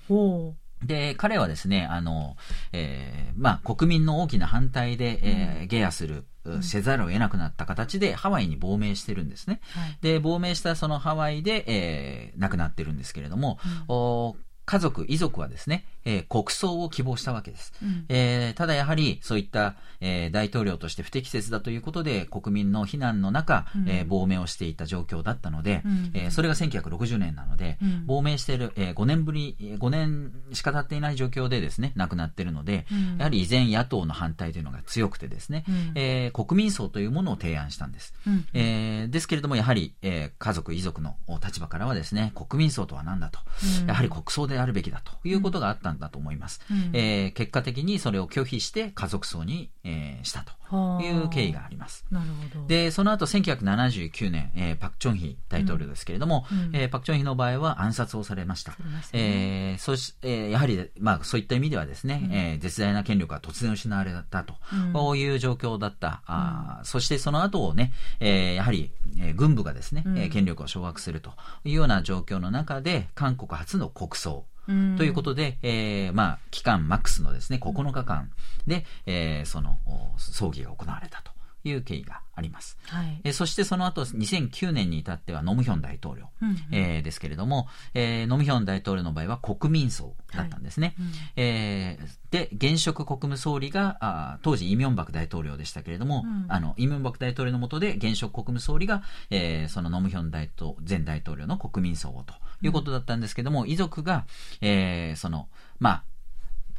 [0.85, 2.37] で、彼はですね、あの、
[2.73, 6.25] えー、まあ、国民の大きな反対で、えー、ゲアする、
[6.63, 9.61] せざるを得なくなった形でハワイに亡命してるんですね。
[9.75, 13.59] はい、で、亡命したそのハワイで、えー、亡くなってるんですけれども、
[13.89, 14.37] うん、お
[14.71, 17.73] 家族、遺族はですね、えー、国葬を希望したわけです。
[17.83, 32.87] うん、えー、ただやはりそういった、えー、大統領として不適切だということで国民の非難の中、うん、えー、亡命をしていた状況だったので、うん、えー、それが1960年なので、うん、亡命している、えー、5年ぶり、5年しか経っていない状況でですね、亡くなっているので、
[33.19, 38.15] やはり依然野党の反対というのが強くてですね、うん、えー、国民葬というものを提案したんです。
[38.25, 43.41] うん、えー、ですけれども、やはり、えー、家族、遺族の立場からはですね、国民葬とは何だと、
[43.89, 46.61] やはり国葬であるべきだということがあったんだと思います。
[46.71, 50.53] うん、えー、結果的にそれを拒否して家族葬に、えー、したと。
[51.01, 52.05] いう経緯があります。
[52.11, 52.67] なるほど。
[52.67, 58.73] で、その後1979年、えー、パク・チョンヒ大統領ですけれども、うん、えー、パク・チョンヒの場合は暗殺をされました。
[58.73, 58.77] ね、
[59.13, 64.55] えー、そし、えー、やはり、まあそういった意味ではですね、うん、えー、絶大な権力が突然失われたと、
[64.95, 66.23] うん、いう状況だった。
[66.27, 71.33] あうん、そしてその後をね、えー、やはり、えー、軍部がですね、うん、権力を掌握すると
[71.65, 78.31] いうような状況の中で、韓国初の国葬、ということで、えー、まあ、期間マックスのですね、9日間
[78.67, 79.79] で、えー、その、
[80.17, 81.33] 葬儀が行われたと
[81.65, 82.79] いう経緯があります。
[82.87, 90.95] はい、えそしてその後、2009年に至ってはノムヒョン大統領、うんうん、えー、ですけれども、えー、ノムヒョン大統領の場合は国民葬だったんですね。
[90.97, 104.27] はいうん、えー、で、現職国務総理が、あ当時イ・ミョンバク大統領でしたけれども、うん、あの、イ・ミョンバク大統領の下で現職国務総理が、えー、そのノムヒョン大統前大統領の国民葬をということだったんですけども、遺族が、
[104.61, 105.49] えー、その、
[105.79, 106.05] まあ、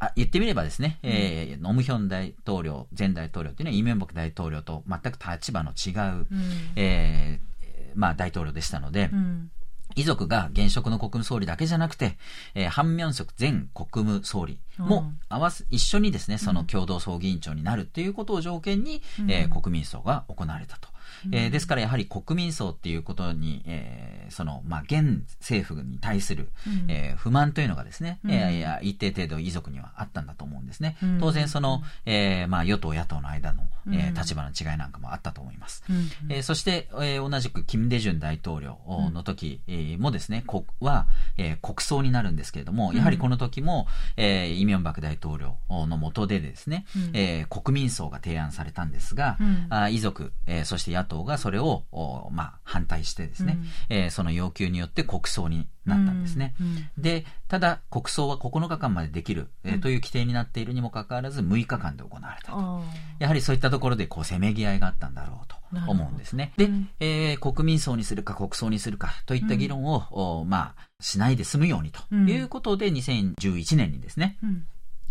[0.01, 6.43] あ言ってみればですね、うん、えー、ノムヒョン大統領、前大統領というのはイ・メンボク大統領と全く立場の違う、うん、
[6.75, 9.51] えー、まあ、大統領でしたので、うん。
[9.95, 12.17] 遺族が現職の国務総理だけじゃなくて、
[12.55, 20.90] えー、ハン・ミョンソク前国務総理も合わせ、一緒にですね、その共同葬儀委員長になるということを条件に、うん、えー、国民葬が行われたと。
[21.31, 30.97] えー、ですからやはり国民葬っていうことに、えー、その、まあ、現政府に対する、うん、えー、不満というのがですね、うん、えー、一定程度遺族にはあったんだと思うんですね。
[31.03, 35.83] うん、当然その、えー、まあ、与党野党の間の、えー、立場の違いなんかもあったと思います。
[35.89, 38.77] うん、えー、そして、えー、同じくキム・デジュン大統領
[39.13, 41.07] の時、えー、もですね、国は、
[41.37, 51.83] えー、国葬になるんですけれども、やはりこの時も、えー、イ・ミョンバク大統領の下でですね、うん、えー、国民葬が提案されたんですが、うん、あ遺族、えー、そして野党がそれを、
[52.31, 53.57] まあ、反対してですね、
[53.89, 56.55] うん、えー、その要求によって国葬になったんですね。
[56.59, 62.83] うんうん、で、ただ国葬は9日間までできる、えー、という規定になっているにもかかわらず6日間で行われたと。
[63.19, 65.55] やはりそういったところでこうせめぎ合いがあったんだろうと
[65.87, 66.53] 思うんですね。
[66.57, 74.37] で、えー、国民葬にするか国葬にするかといった議論を、まあ、しないで済むようにということで、2011年にですね、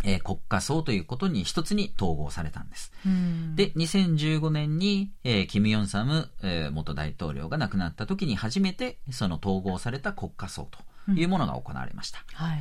[0.04, 2.92] えー、国家葬ということに一つに統合されたんです。
[3.54, 10.68] で、2015年に、えー、キム・ヨンサム、えー、元大統領が亡くなった時に初めてその統合された国家葬
[11.06, 12.24] というものが行われました。
[12.38, 12.58] うん、はい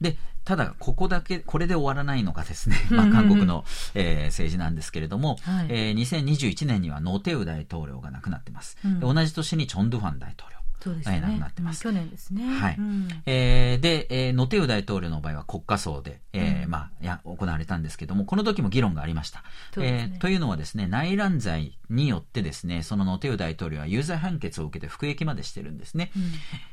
[0.00, 3.64] で、ただ、ここだけ、これで終わらないのがですね、 まあ、韓国の、
[3.94, 8.78] えー、政治なんですけれども、はい、えー、2021年にはノーテウ大統領が亡くなってます。
[8.84, 10.59] うん、同じ年にチョン・ドゥファン大統領。
[10.82, 11.82] そうですね、亡くなってます。
[11.82, 12.42] 去年ですね。
[12.42, 12.76] はい。
[12.78, 19.40] うん、えー、で、えー、ノテウ大統領の場合は国家葬で、えー、うん、まあ、や、行われたんですけども、この時も議論がありました。
[19.76, 26.12] ね、えー、というのはですね、内乱罪によってですね、そのノテウ大統領は有罪判決を受けて服役までしてるんですね。
[26.16, 26.22] うん、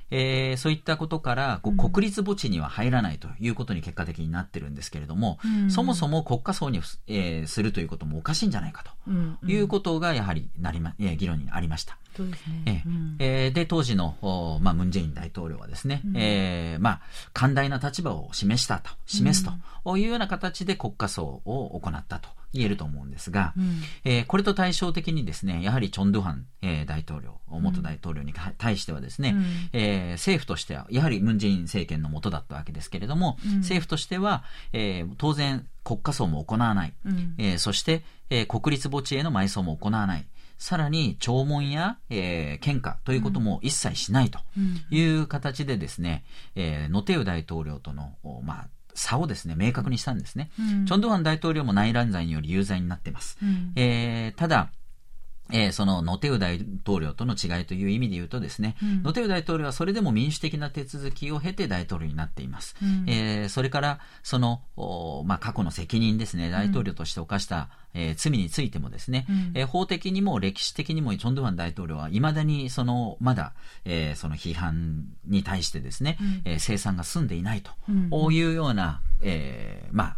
[0.10, 11.97] えー、そういったことから、こう国立墓地には入らないということに結果的になってるんですけれども、うん、そもそも国家葬に、えー、するということもおかしいんじゃないかということが、やはりなりま、えー、議論にありました。
[12.16, 12.84] そうですね。
[13.20, 14.16] えー、で、当時の、
[14.62, 17.01] まあ、ムン・ジェイン大統領はですね、うん、えー、まあ、
[17.34, 19.45] 寛大な立場を示したと、示す
[19.84, 22.30] というような形で国家葬を行ったと。
[22.54, 34.43] 言えると思うんですが、うん、えー、これと対照的にですね、やはりチョン・ドゥハン、えー、大統領、元大統領に対してはですね、うん、えー、政府としては、やはりムン・ジェイン政権の下だったわけですけれども、うん、政府としては、
[34.74, 40.26] えー、当然国家葬も行わない、うん、えー、そして、えー、国立墓地への埋葬も行わない、
[40.58, 44.39] さらに弔問や、えー、献花ということも一切しないと
[44.89, 46.24] いう形でですね、
[46.56, 48.68] うん、えー、ノテウ大統領との、まあ、
[48.98, 50.50] 差をですね、明確にしたんですね。
[50.60, 53.38] うん、チョンドゥファン大統領も内乱罪により有罪になっています。
[53.41, 54.72] うん、えー、ただ、
[55.52, 62.76] えー、そのノテウ大統領との違いという意味で言うとですね、うん、ノテウ大統領はそれでも民主的な手続きを経て大統領になっています。
[62.82, 64.62] うん、えー、それから、その、
[65.26, 73.54] まあ、過去の責任ですね、大統領として犯した、うん、えー、罪についてもですね、うん、えー、法的にも歴史的にもチョンドゥワン大統領はいまだにその、まだ、
[73.86, 77.72] えー、その批判に対してですね、うん、えー、生産が済んでいないと。
[78.32, 80.18] いうような、えー、まあ、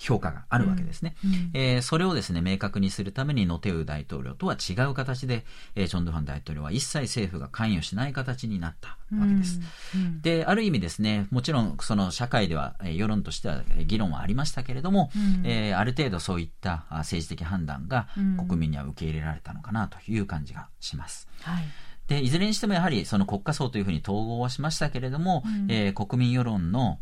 [0.00, 1.14] 評価があるわけですね。
[1.22, 1.30] うん。
[1.30, 5.44] うん、えー、それをですね、明確にするためにノテウ大統領とは違う形で、
[5.76, 9.60] えー、チョン・ドゥファン大統領は一切政府が関与しない形になったわけです。
[9.94, 10.00] うん。
[10.00, 18.08] うん、で、ある意味ですね、もちろんその社会では、えー、世論としては議論はありましたけれども、うん、えー、ある程度そういった政治的判断が
[18.48, 21.28] 国民には受け入れられたのかなという感じがします。
[21.42, 21.64] はい
[22.10, 26.98] で、いずれにしてもやはりその国家層というふうに統合はしましたけれども、うん、えー、国民世論の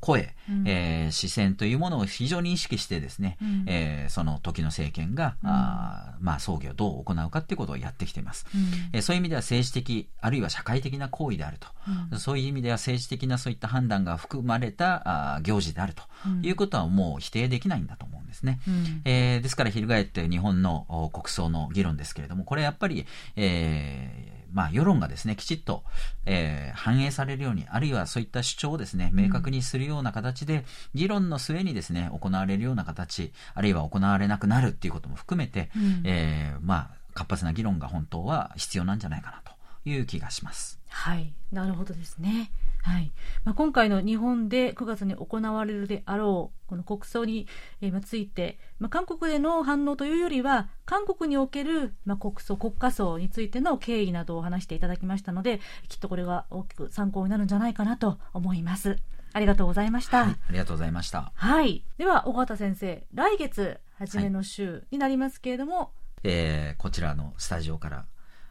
[0.00, 8.60] 声、うん、えー、視線というものを非常に意識してですね、うん、えー、その時の政権が、うん、あまあ、葬儀をどう行うかということをやってきています、うん、
[8.94, 11.68] えー、そういう意味では政治的、あるいは社会的な行為であると、
[12.10, 16.02] うん、そういう意味では政治的なそういった判断が含まれたあ行事であると
[16.40, 18.60] いうことはもう否定できないんだと思うんですね。
[18.66, 23.04] うん、えー、ですから、翻って日本の国葬の議論ですけれども、これやっぱり、
[23.36, 25.84] えーまあ、世論がですね、きちっと、
[26.26, 39.52] えー、反映されるように、あるいはそういった主張をですね、明確にするような形で、議論の末にですね、行われるような形、あるいは行われなくなるっていうことも含めて、うん、えー、まあ、活発な議論が本当は必要なんじゃないかなと
[39.88, 40.78] いう気がします。
[40.88, 42.50] はい、なるほどですね。
[42.82, 43.12] はい
[43.44, 47.46] まあ、今回の日本で9月に行われるであろうこの国葬に、
[47.80, 58.96] えー、ついて、まあ、韓国での反応というよりは韓国における、まあ、国葬国家葬についての経緯などを話していただきましたのできっとこれが大きく参考になるんじゃないかなと思います。
[59.32, 60.24] ありがとうございました。
[60.24, 61.32] はい、ありがとうございました。
[61.34, 61.84] はい。
[61.98, 65.88] では、尾形先生、来月初めの週になりますけれども、はい、
[66.24, 68.04] えー、こちらのスタジオから、ね？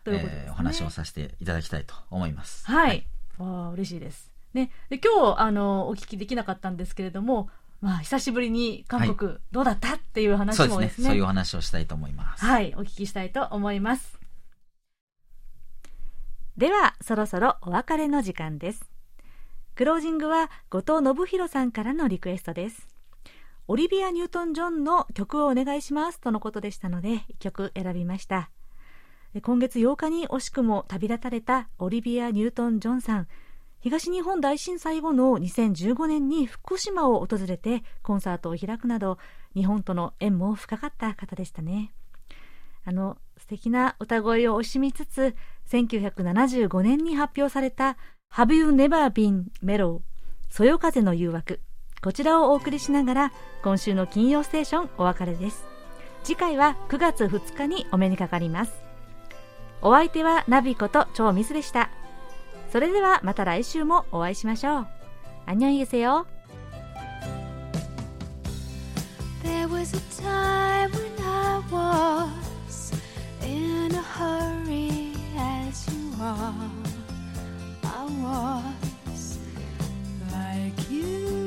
[0.05, 2.65] えー、お話をさせていただきたいと思います。
[2.67, 3.07] はい、はい
[3.37, 4.31] わあ嬉しいです。
[4.53, 7.49] ね、で今日あのお聞きできなかったんですけれども、
[7.81, 12.43] まあ、久しぶりに韓国、どうだったっていう話もですね、そういうお話をしたいと思います。
[12.43, 14.19] はい、お聞きしたいと思います。
[16.57, 18.89] では、そろそろお別れの時間です。
[19.75, 22.87] クロージングは後藤信弘さんからのリクエストです。
[23.67, 28.49] オリビア・ニュートン・ジョンの曲をお願いしますとのことでしたので、1曲選びました。
[29.41, 33.27] 今月8日に惜しくも旅立たれたオリビア・ニュートン・ジョンさん。
[33.79, 39.17] 東日本大震災後の2015年に福島を訪れてコンサートを開くなど
[39.53, 41.93] 日本との縁も深かった方でしたね。
[42.85, 45.35] あの素敵な歌声を惜しみつつ
[45.69, 47.97] 1975年に発表された
[48.33, 49.99] Have You Never Been Mellow
[50.49, 51.59] そよ風の誘惑。
[52.01, 53.31] こちらをお送りしながら
[53.63, 55.65] 今週の金曜ステーションお別れです。
[56.23, 58.86] 次回は9月2日にお目にかかります。
[59.87, 61.89] お相手はナビこと超ミスでした。
[62.73, 64.87] それではまた来週もお会いしましょう。
[65.45, 66.27] アニョンゲセよ。
[69.45, 72.93] There was a time when I was
[73.45, 76.53] in a hurry as you are.
[77.83, 79.39] I was
[80.33, 81.46] like you.